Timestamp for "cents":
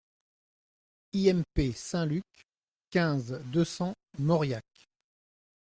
3.65-3.93